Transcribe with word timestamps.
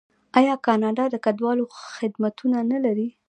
آیا 0.37 0.53
کاناډا 0.65 1.05
د 1.11 1.15
کډوالو 1.25 1.63
خدمتونه 1.95 2.57
نلري؟ 2.71 3.07